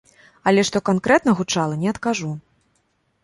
Але 0.51 0.61
што 0.69 0.81
канкрэтна 0.89 1.35
гучала, 1.41 1.75
не 1.83 1.91
адкажу. 1.93 2.31